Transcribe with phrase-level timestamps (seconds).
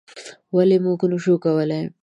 [0.55, 1.81] ولې موږ نشو کولی؟